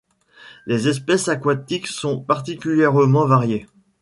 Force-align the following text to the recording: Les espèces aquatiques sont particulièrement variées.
Les 0.65 0.87
espèces 0.87 1.27
aquatiques 1.27 1.85
sont 1.85 2.19
particulièrement 2.19 3.27
variées. 3.27 3.67